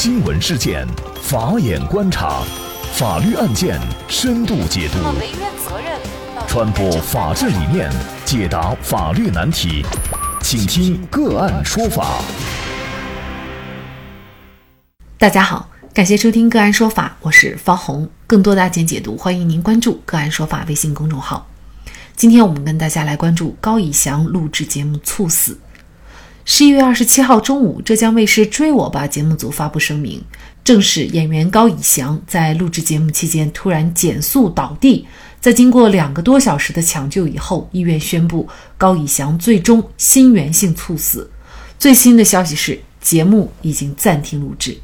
[0.00, 0.86] 新闻事件，
[1.20, 2.44] 法眼观察，
[2.92, 4.98] 法律案件深度解读，
[6.46, 7.90] 传播法治理念，
[8.24, 9.84] 解答法律难题，
[10.40, 12.22] 请听个案说法。
[15.18, 18.08] 大家好，感谢收听个案说法，我是方红。
[18.28, 21.44] 更多的案件解读，欢迎您关注个案说法微信公众号。
[22.14, 25.58] 今天我们跟大家来关注高以翔录制节目猝死。
[26.50, 30.18] 十一月二十七号中午，浙江卫视《追我吧》节目组发布声明，
[30.64, 35.06] 证实演员高以翔在录制节目期间突然减速倒地，
[35.42, 38.48] 在经过两个多小时的抢救以后，医院宣布
[38.78, 41.30] 高以翔最终心源性猝死。
[41.78, 44.74] 最新的消息是，节目已经暂停录制。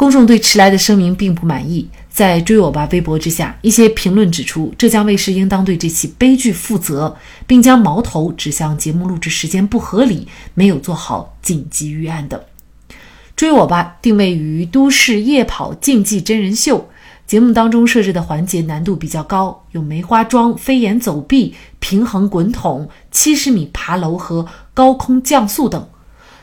[0.00, 7.14] 公众对迟来的声明并不满意，在追我吧微博之下，一些评论指出，浙江卫视应当对这起悲剧负责，
[7.46, 12.40] 并将矛头指向节目录制时间不合理、没有做好紧急预案等。
[13.36, 16.88] 追我吧定位于都市夜跑竞技真人秀，
[17.26, 25.86] 节目当中设置的环节难度比较高，有梅花桩、飞檐走壁、平衡滚筒、七十米爬楼和高空降速等。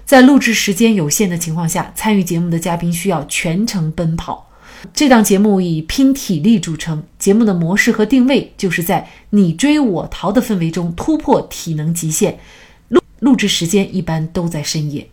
[0.08, 4.50] 在录制时间有限的情况下，参与节目的嘉宾需要全程奔跑。
[4.94, 12.40] 这档节目以拼体力著称，节目的模式和定位就是在你追我逃的氛围中突破体能极限。
[12.88, 15.10] 录录制时间一般都在深夜。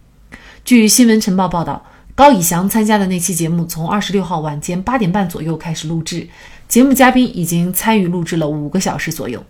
[0.65, 1.85] 据新闻晨报报道，
[2.15, 6.29] 高以翔参加的那期节目从二十六号晚间八点半左右开始录制，
[6.69, 9.45] 节目嘉宾已经参与录制了五个小时左右。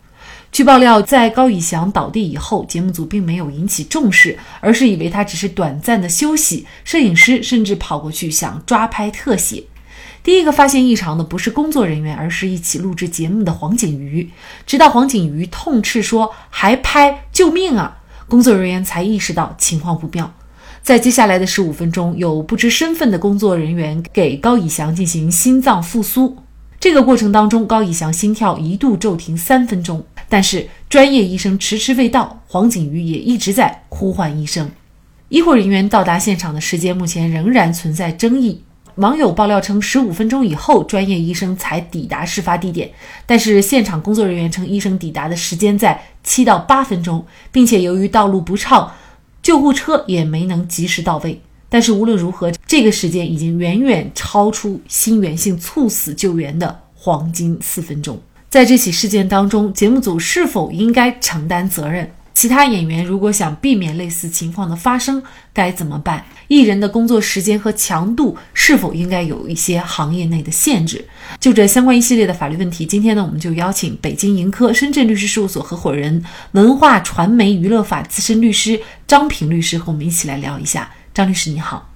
[0.54, 6.64] 据爆料，在高以翔倒地以后，节目组并没有引起重视，而是以为他只是短暂的休息。
[6.84, 9.64] 摄影师甚至跑过去想抓拍特写。
[10.22, 14.30] 第一个发现异常的不是工作人员，而是一起录制节目的黄景瑜。
[14.64, 20.32] 直到黄景瑜痛斥说“还拍，救命啊”，工作人员才意识到情况不妙。
[20.84, 26.36] 在接下来的十五分钟，有不知身份的工作人员给高以翔进行心脏复苏。
[26.78, 34.68] 这个过程当中，高以翔心跳一度骤停三分钟，但是专业医生迟迟未到，黄景瑜也一直在呼唤医生。
[35.28, 38.60] 医护人员到达现场的时间目前仍然存在争议。
[38.96, 42.90] 网友爆料称，十五分钟以后，专业医生才抵达事发地点，
[43.24, 48.92] 但是现场工作人员称，医生抵达的时间在七到八分钟，并且由于道路不畅，
[49.40, 51.40] 救护车也没能及时到位。
[51.68, 58.20] 但是无论如何，这个时间已经远远超出心源性猝死救援的黄金四分钟。
[58.54, 62.08] 在这起事件当中，节目组是否应该承担责任？
[62.34, 65.20] 其他演员如果想避免类似情况的发生，
[65.52, 66.24] 该怎么办？
[66.46, 71.04] 艺人的工作时间和强度是否应该有一些行业内的限制？
[71.40, 80.92] 就这相关一系列的法律问题，今天呢，我们就邀请北京盈科深圳律师事务所合伙人、文化传媒娱乐法资深律师张平律师和我们一起来聊一下。
[81.12, 81.90] 张律师你好，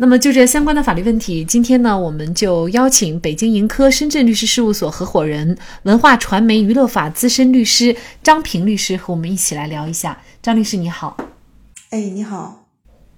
[0.00, 10.16] 那么就这相关的法律问题，今天呢，我们就邀请北京盈科深圳律师事务所合伙人、文化传媒娱乐法资深律师张平律师和我们一起来聊一下。
[10.40, 11.16] 张律师你好，
[11.90, 12.64] 哎，你好，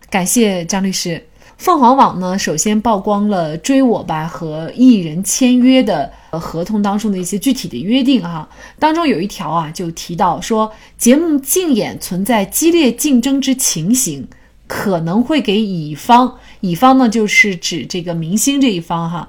[0.08, 1.22] 感谢张律师。
[1.58, 8.48] 凤凰网呢，首先曝光了《追我吧》和艺人签约的合同当中的一些具体的约定哈，
[8.78, 14.26] 当中有一条啊，就提到说，节目竞演存在激烈竞争之情形。
[14.70, 19.28] 可能会给乙方，乙方呢就是指这个明星这一方哈，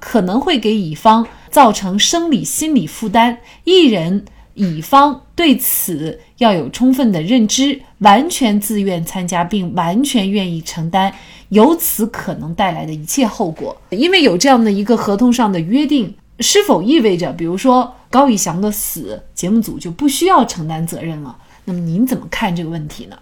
[0.00, 3.36] 可能会给乙方造成生理心理负担。
[3.64, 11.12] 艺人乙方对此要有充分的认知，完全自愿参加，并完全愿意承担
[11.50, 13.76] 由此可能带来的一切后果。
[13.90, 21.36] 因为有这样的一个合同上的约定，是否意味着，比如说高以翔的死，节目组就不需要承担责任了？
[21.66, 23.18] 那么您怎么看这个问题呢？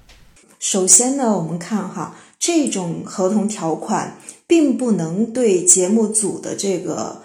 [0.58, 7.22] 首先呢，我们看哈，这种合同条款并不能对节目组的这个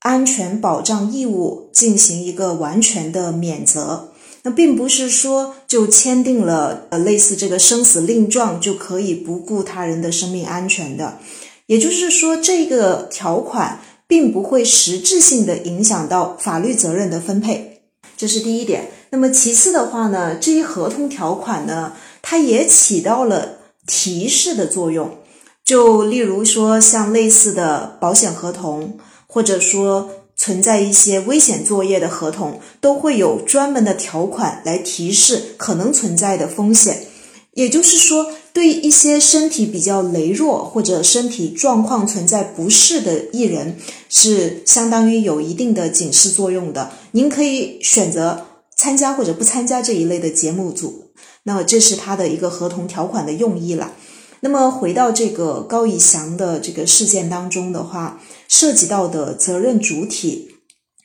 [0.00, 4.12] 安全保障义务进行一个完全的免责。
[4.42, 11.18] 那并不是说就签订了呃类似这个生死令状就可以不顾他人的生命安全的。
[11.66, 17.82] 也就是说，这个条款并不会实质性的影响到法律责任的分配，
[18.16, 18.90] 这是第一点。
[19.10, 21.92] 那么其次的话呢，这一合同条款呢？
[22.22, 25.18] 它也起到了提示的作用，
[25.64, 37.06] 就例如说像类似的保险合同，或者说存在一些危险作业的合同，都会有专门的条款来提示可能存在的风险。
[37.54, 43.76] 也就是说，对一些身体比较羸弱或者身体状况存在不适的艺人，
[44.08, 46.92] 是相当于有一定的警示作用的。
[47.10, 51.07] 您可以选择参加或者不参加这一类的节目组。
[51.48, 53.92] 那么这是他的一个合同条款的用意了。
[54.40, 60.50] 那么回到这个高以翔的这个事件当中的话，涉及到的责任主体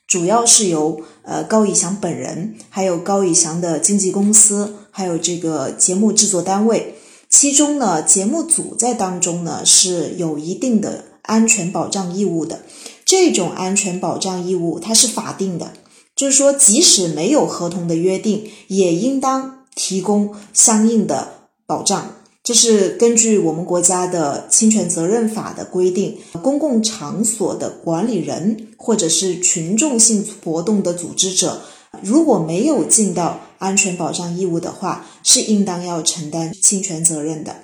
[0.05, 6.95] 主要是由呃高以翔本人，还有高以翔的经纪公司，还有这个节目制作单位。
[7.29, 12.63] 其中呢，节目组在当中呢是有一定的安全保障义务的。
[13.05, 15.71] 这种安全保障义务它是法定的，
[16.15, 22.15] 就是说即使没有合同的约定，也应当提供相应的保障。
[22.43, 31.61] 这是根据我们国家的侵权责任法的规定，公共场所的管理人或者是群众性活动的组织者，
[32.01, 37.55] 如果没有尽到安全保障义务的话，是应当要承担侵权责任的。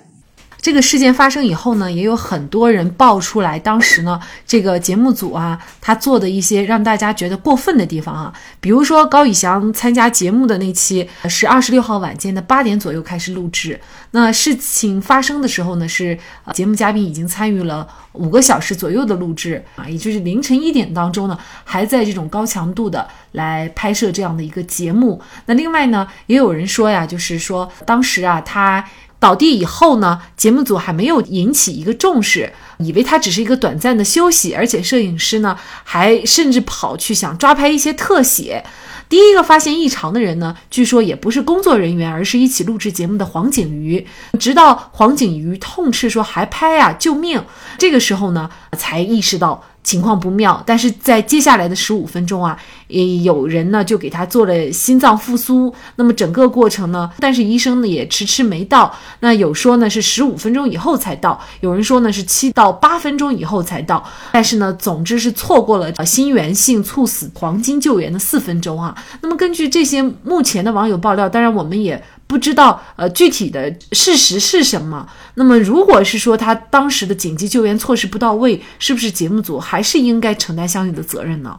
[0.60, 13.80] 这个事件发生以后呢，也有很多人爆出来，当时呢，这个节目组啊，他做的一些让大家觉得过分的地方啊，比如说高以翔参加节目的那期是二十六号晚间的八点左右开始录制，
[14.10, 16.18] 那事情发生的时候呢，是
[16.52, 25.22] 节目嘉宾已经参与了五个小时左右的录制啊，也就是凌晨一点当中呢，还在这种高强度的来拍摄这样的一个节目。
[25.46, 28.84] 那另外呢，也有人说呀，就是说当时啊，他。
[29.20, 38.64] 倒地以后呢，节目组还没有引起一个重视，以为他只是一个短暂的休息，而且摄影师呢还甚至跑去想抓拍一些特写。
[39.10, 44.06] 第一个发现异常的人呢，据说也不是工作人员，而是一起录制节目的黄景瑜。
[44.38, 47.44] 直到黄景瑜痛斥说还拍啊，救命！
[47.76, 49.64] 这个时候呢，才意识到。
[49.90, 52.56] 情况不妙，但是在接下来的十五分钟啊，
[52.86, 55.74] 也有人呢就给他做了心脏复苏。
[55.96, 58.94] 那么整个过程呢，但是医生呢也迟迟没到。
[59.18, 64.04] 那有说呢是十五分钟以后才到，有人说呢是七到八分钟以后才到。
[64.30, 68.96] 但是呢，总之是错过了心源性猝死黄金救援的四分钟啊。
[69.22, 72.00] 那么根据这些目前的网友爆料，当然我们也。
[72.30, 75.04] 不知道呃具体的事实是什么？
[75.34, 81.58] 那么如果是说他当时的紧急救援措施不到位，是不是节目组还是应该承担相应的责任呢？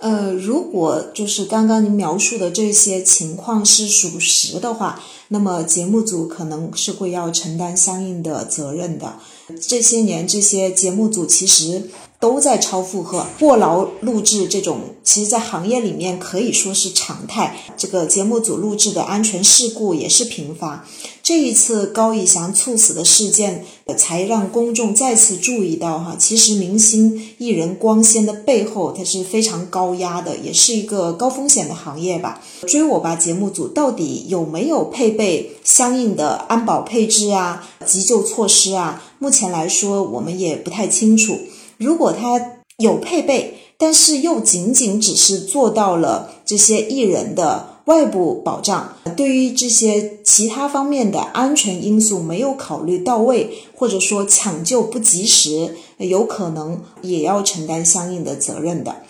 [0.00, 9.14] 呃，如果就是刚刚您描述的这些情况是属实的话，那么节目组可能是会要承担相应的责任的。
[9.60, 11.90] 这些年这些节目组其实。
[12.22, 17.56] 都在超负荷、过劳录制，这种其实，在行业里面可以说是常态。
[17.76, 20.86] 这个节目组录制的安全事故也是频发。
[21.20, 23.64] 这一次高以翔猝死的事件，
[23.96, 32.40] 才让公众再次注意到哈，其实明星艺人光鲜的背后，它是非常高压的，也是一个高风险的行业吧。
[32.68, 39.02] 追我吧节目组到底有没有配备相应的安保配置啊、急救措施啊？
[39.18, 41.36] 目前来说，我们也不太清楚。
[41.82, 59.02] 如果他有配备，但是又仅仅只是做到了这些艺人的外部保障，对于这些其他方面的安全因素没有考虑到位，或者说抢救不及时，有可能也要承担相应的责任的。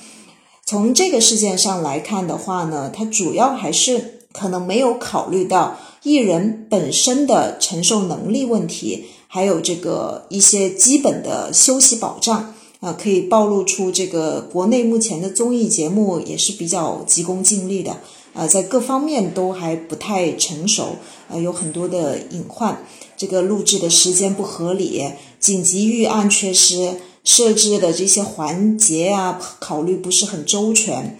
[0.64, 12.51] 从这个事件上来看的话呢，它主要还是可能没有考虑到艺人本身的承受能力问题，还有这个一些基本的休息保障。
[12.82, 17.96] 啊，可以暴露出这个国内目前的综艺节目也是比较急功近利的，
[18.32, 20.96] 呃，在各方面都还不太成熟，
[21.29, 22.84] 呃，有很多的隐患。
[23.17, 25.00] 这个录制的时间不合理，
[25.38, 31.16] 紧急预案缺失，设置的这些环节啊，考虑不是很周全，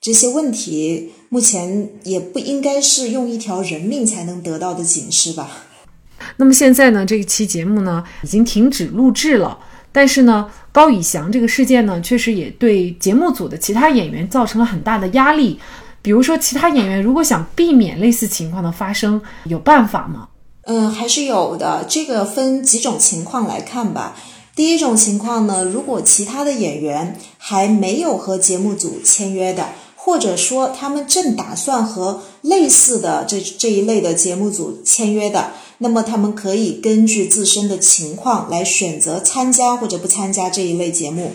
[0.00, 5.48] 这些问题目前也不应该是用一条人命才能得到的警示吧？
[6.38, 9.56] 那么现在呢，这一期节目呢已经停止录制了。
[9.96, 15.60] 但是呢，高以翔这个事件呢，确实也对节目组的其他演员造成了很大的压力。
[16.02, 20.28] 比如说，其他演员如果想避免类似情况的发生，有办法吗？
[20.62, 21.86] 嗯，还是有的。
[21.88, 24.16] 这个分几种情况来看吧。
[24.56, 35.52] 第一种情况呢，如果其他的演员还没有和节目组签约的，或者说他们正打算和类似的这这一类的节目组签约的。
[35.78, 41.32] 那么他们可以根据自身的情况来选择参加或者不参加这一类节目。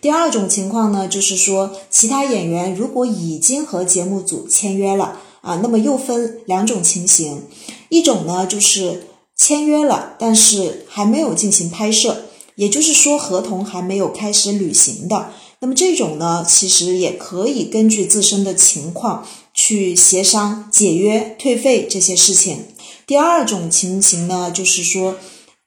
[0.00, 7.42] 第二种情况呢，就是说其他演员如果已经和节目组签约了啊，那么又分两种情形，
[7.88, 12.24] 一种呢就是签约了，但是还没有进行拍摄，
[12.56, 15.30] 也就是说合同还没有开始履行的。
[15.60, 22.66] 那么这种呢，其实也可以根据自身的情况去协商解约、退费这些事情。
[23.06, 25.14] 第二种情形呢，就是说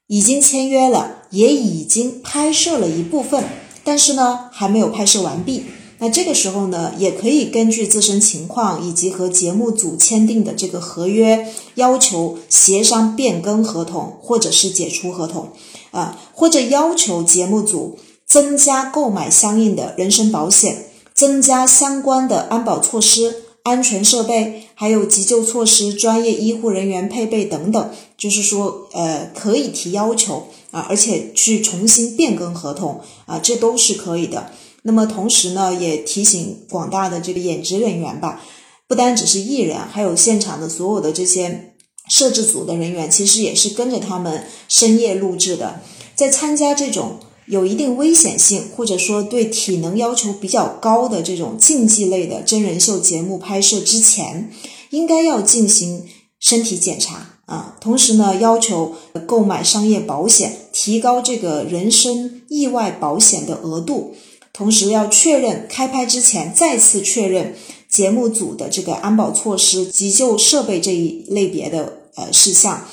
[0.07, 3.45] 已经签约了，也已经拍摄了一部分，
[3.83, 5.63] 但是呢还没有拍摄完毕。
[5.99, 15.49] 那这个时候呢，也可以根据自身情况以及和节目组签订的这个合约要求协商变更合同，或者是解除合同，
[15.91, 27.91] 啊，或者要求节目组增加购买相应的人身保险，增加相关的安保措施、安全设备，还有急救措施、专业医护人员配备等等。
[28.17, 34.51] 就是说，呃，可以提要求啊，而且去重新变更合同啊，这都是可以的。
[34.81, 38.41] 那么同时呢，也提醒广大的这个演职人员吧，
[38.87, 41.73] 不单只是艺人，还有现场的所有的这些
[42.09, 45.79] 摄制组的人员，其实也是跟着他们深夜录制的。
[46.15, 47.19] 在参加这种
[47.49, 54.51] 有一定危险性，或者说对体能要求比较高的这种竞技类的真人秀节目拍摄之前，
[54.91, 56.05] 应该要进行
[56.39, 57.75] 身体检查啊。
[57.81, 58.93] 同时呢，要求
[59.25, 64.13] 购买商业保险，提高这个人身意外保险的额度。
[64.53, 67.55] 同时要确认开拍之前再次确认
[67.87, 72.85] 节目组的这个安保措施、急救设备这一类别的呃事项，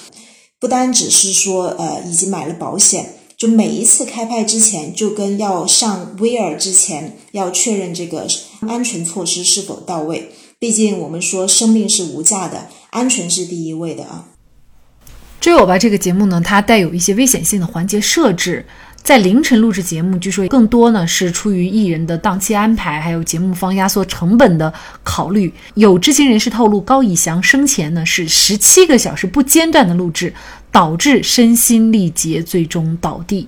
[0.61, 8.27] 不单只是说呃已经买了保险，就每一次开拍之前就跟要上 VR 之前要确认这个
[8.61, 10.33] 安全措施是否到位。
[10.59, 14.29] 毕竟我们说生命是无价的，安全是第一位的啊。
[15.39, 18.65] 追我吧这个节目呢，它带有一些危险性的环节设置。
[19.07, 25.55] 在凌晨录制节目，据说更多呢是出于艺人的档期安排，还有节目方压缩成本的考虑。
[25.75, 30.35] 有知情人士透露，高以翔生前呢是十七个小时不间断的录制，
[30.73, 33.47] 导致身心力竭，最终倒地。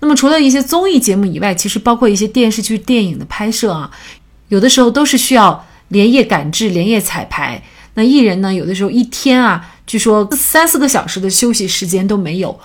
[0.00, 3.88] 那么除了一些综艺节目以外，其实包括一些电视剧、电影的拍摄啊，
[4.48, 7.62] 有的时候都是需要连夜赶制、连夜彩排。
[7.94, 12.58] 那艺人呢，有的时候一天啊，据说三四个小时的休息时间都没有。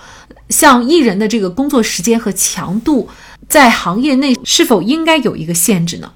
[0.50, 3.08] 像艺人的这个工作时间和强度，
[3.48, 6.12] 在行业内是否应该有一个限制呢？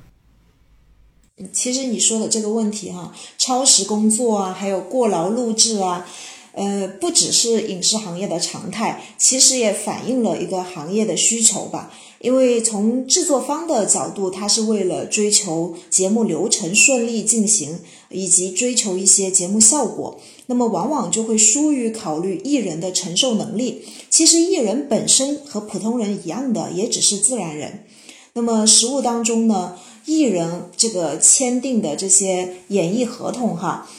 [1.53, 6.05] 其实你说的这个问题哈，超时工作啊，还有过劳录制啊，
[6.53, 11.91] 呃，不只是影视行业的常态，其实也反映了一个行业的需求吧。
[12.21, 17.79] 因为从制作方的角度，他是为了追求节目流程顺利进行，
[18.11, 20.21] 以及追求一些节目效果。
[20.47, 23.85] 那么往往就会疏于考虑艺人的承受能力。
[24.09, 27.85] 其实艺人本身和普通人一样的，也只是自然人。
[28.33, 33.91] 那么实务当中呢，艺人这个签订的这些演艺合同哈，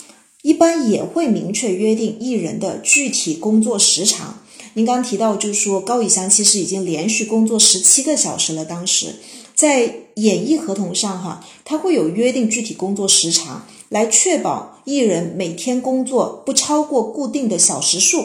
[0.42, 4.40] 一般也会明确约定艺人的具体工作时长。
[4.74, 9.16] 您刚提到就是说高以翔其实已经连续工作十七个小时了，当时
[9.54, 13.68] 在演艺合同上哈，他会有约定具体工作时长。
[13.90, 18.24] 来确保艺人每天工作不超过固定的小时数，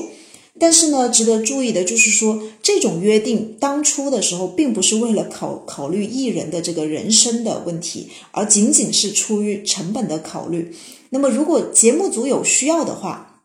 [0.61, 10.75] 但是呢，值得注意的就是说，这种约定当初的时候，并不是为了考考虑艺人的这个人生的问题，而仅仅是出于成本的考虑。
[11.11, 13.42] 那么，如果节目组有需要的话，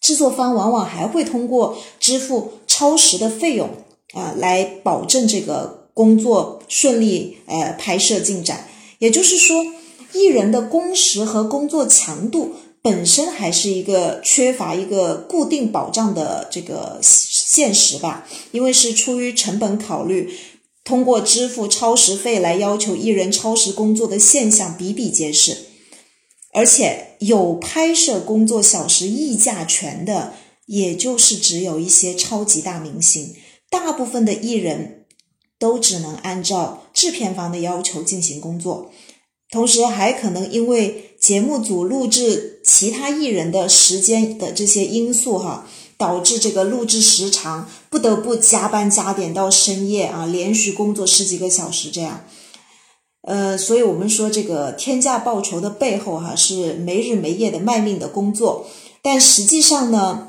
[0.00, 3.68] 制作方往往还会通过支付超时的费用
[4.14, 8.68] 啊，来保证这个工作顺利，呃，拍摄进展。
[8.98, 9.64] 也就是说。
[10.12, 20.32] 艺人的工时和工作强度本身还是一个缺乏一个固定保障的这个现实吧，因为是出于成本考虑，
[20.84, 25.66] 通过支付超时费来要求艺人超时工作的现象比比皆是，
[26.54, 30.32] 而且有拍摄工作小时溢价权的，
[30.66, 33.34] 也就是只有一些超级大明星，
[33.68, 35.04] 大部分的艺人
[35.58, 38.90] 都只能按照制片方的要求进行工作。
[39.50, 52.24] 同时还可能因为节目组录制其他艺人的时间的这些因素哈，导致这个录制时长不得不加班加点到深夜啊，连续工作十几个小时这样。
[53.22, 58.66] 呃，所以我们说这个天价报酬的背后哈，是没日没夜的卖命的工作。
[59.00, 60.28] 但实际上呢，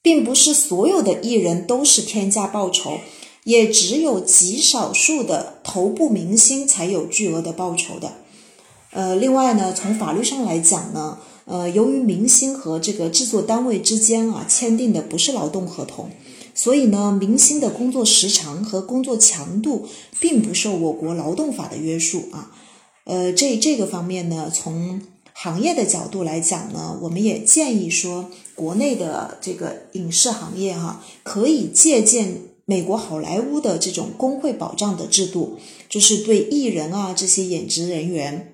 [0.00, 2.98] 并不是所有的艺人都是天价报酬。
[3.44, 8.18] 也只有极少数的头部明星才有巨额的报酬的。
[8.92, 16.10] 呃，另外呢，从法律上来讲呢，呃，由于明星和这个制作单位之间啊签订的不是劳动合同，
[16.54, 19.86] 所以呢，明星的工作时长和工作强度
[20.18, 22.50] 并不受我国劳动法的约束啊。
[23.04, 25.00] 呃，这这个方面呢，从
[25.32, 32.42] 行业的角度来讲呢，我们也建议说，国内的这个影视行业哈，可以借鉴。
[32.66, 38.49] 美国好莱坞的这种工会保障的制度，就是对艺人啊这些演职人员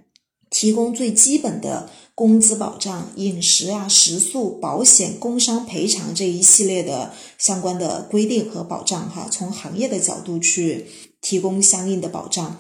[0.59, 8.99] 提供最基本的工资保障、饮食啊、食宿、保险、工伤赔偿这一系列的相关的规定和保障。
[9.11, 10.87] 哈，从行业的角度去
[11.21, 12.59] 提供相应的保障。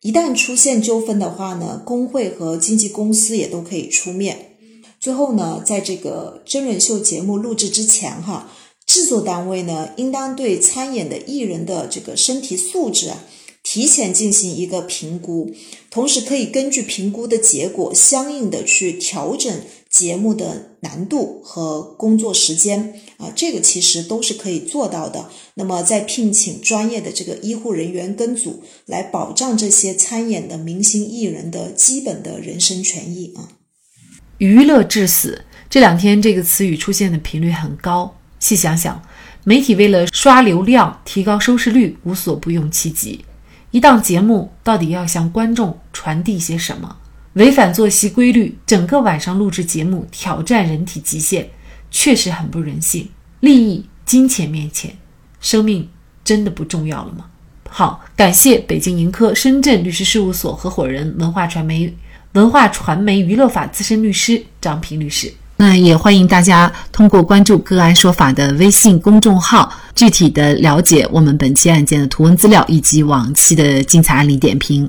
[0.00, 4.56] 一旦出现纠纷的话呢，工会和经纪公司也都可以出面。
[4.98, 8.50] 最后呢，在这个真人秀节目录制之前，哈，
[8.86, 13.22] 制作单位呢应当对参演的艺人的这个身体素质啊
[13.76, 15.54] 提前进行一个评估，
[15.90, 19.54] 同时可以根据评估的结果，相应的去调整
[19.90, 25.28] 节目的难度和工作时间啊，这个其实都是可以做到的。
[25.56, 33.50] 那么再聘请专业的这个医护人员跟组，来保障这些参演的明星艺人的基本的人身权益啊。
[34.38, 39.02] 娱乐至死这两天这个词语出现的频率很高，细想想，
[39.44, 43.22] 媒体为了刷流量、提高收视率，无所不用其极。
[43.70, 46.96] 一档节目到底要向观众传递些什么？
[47.34, 51.46] 违反作息规律，整个晚上录制节目，挑战人体极限，
[51.90, 53.08] 确实很不人性。
[53.40, 54.96] 利益、金钱面前，
[55.40, 55.86] 生命
[56.24, 57.26] 真的不重要了吗？
[57.68, 61.94] 好，感谢北京盈科深圳律师事务所合伙人、文化传媒
[62.32, 65.30] 文化传媒娱乐法资深律师张平律师。
[65.58, 74.88] 那也欢迎大家通过关注“个案说法”的微信公众号，具体的了解我们本期案件的图文资料以及往期的精彩案例点评。